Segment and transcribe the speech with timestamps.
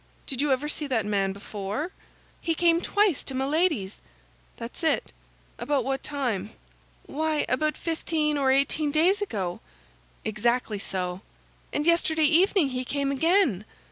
[0.25, 1.91] Did you ever see that man before?"
[2.41, 4.01] "He came twice to Milady's."
[4.57, 5.13] "That's it.
[5.59, 6.53] About what time?"
[7.05, 9.59] "Why, about fifteen or eighteen days ago."
[10.25, 11.21] "Exactly so."
[11.71, 13.63] "And yesterday evening he came again."